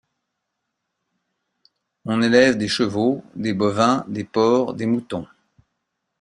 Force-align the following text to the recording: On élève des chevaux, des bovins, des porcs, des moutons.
On 2.05 2.23
élève 2.23 2.57
des 2.57 2.67
chevaux, 2.67 3.23
des 3.35 3.53
bovins, 3.53 4.03
des 4.07 4.23
porcs, 4.23 4.73
des 4.73 4.87
moutons. 4.87 5.27